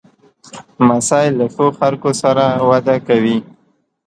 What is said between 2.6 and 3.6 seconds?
وده کوي.